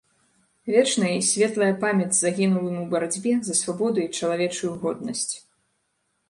Вечная 0.75 1.11
і 1.17 1.25
светлая 1.31 1.67
памяць 1.83 2.15
загінулым 2.19 2.79
у 2.85 2.87
барацьбе 2.95 3.33
за 3.49 3.53
свабоду 3.61 3.99
й 4.07 4.23
чалавечую 4.23 4.73
годнасць. 4.87 5.31